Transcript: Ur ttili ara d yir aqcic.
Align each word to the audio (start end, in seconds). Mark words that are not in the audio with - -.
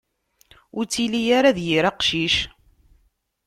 Ur 0.77 0.83
ttili 0.85 1.21
ara 1.37 1.55
d 1.57 1.59
yir 1.67 1.85
aqcic. 1.91 2.35